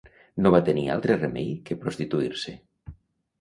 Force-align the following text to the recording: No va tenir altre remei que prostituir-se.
No 0.45 0.51
va 0.53 0.61
tenir 0.69 0.85
altre 0.93 1.17
remei 1.19 1.51
que 1.69 1.77
prostituir-se. 1.85 2.57